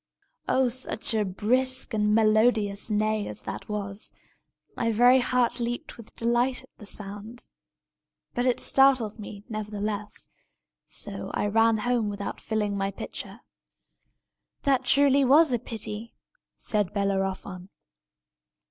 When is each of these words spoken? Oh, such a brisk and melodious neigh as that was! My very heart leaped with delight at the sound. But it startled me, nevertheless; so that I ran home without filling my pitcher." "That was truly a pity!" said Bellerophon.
Oh, 0.49 0.67
such 0.67 1.13
a 1.13 1.23
brisk 1.23 1.93
and 1.93 2.15
melodious 2.15 2.89
neigh 2.89 3.27
as 3.27 3.43
that 3.43 3.69
was! 3.69 4.11
My 4.75 4.91
very 4.91 5.19
heart 5.19 5.59
leaped 5.59 5.95
with 5.95 6.15
delight 6.15 6.63
at 6.63 6.69
the 6.79 6.87
sound. 6.87 7.47
But 8.33 8.47
it 8.47 8.59
startled 8.59 9.19
me, 9.19 9.43
nevertheless; 9.47 10.25
so 10.87 11.27
that 11.27 11.37
I 11.37 11.45
ran 11.45 11.77
home 11.77 12.09
without 12.09 12.41
filling 12.41 12.75
my 12.75 12.89
pitcher." 12.89 13.41
"That 14.63 14.81
was 14.81 14.89
truly 14.89 15.21
a 15.21 15.59
pity!" 15.59 16.15
said 16.57 16.93
Bellerophon. 16.95 17.69